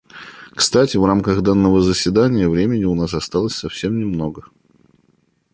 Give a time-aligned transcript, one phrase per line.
[0.55, 4.45] Кстати, в рамках данного заседания времени у нас осталось совсем немного.